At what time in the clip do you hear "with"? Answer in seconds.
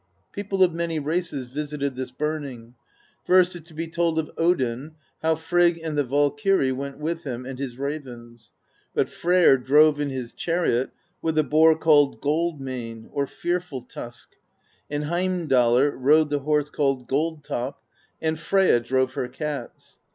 6.97-7.23, 11.21-11.35